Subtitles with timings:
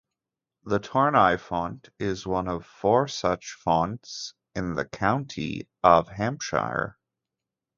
[0.63, 6.97] The Tournai font is one four such fonts in the county of Hampshire.